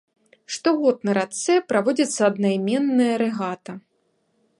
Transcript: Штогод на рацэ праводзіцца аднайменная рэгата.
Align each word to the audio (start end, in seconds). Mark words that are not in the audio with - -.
Штогод 0.53 1.03
на 1.09 1.13
рацэ 1.17 1.55
праводзіцца 1.73 2.21
аднайменная 2.29 3.11
рэгата. 3.25 3.71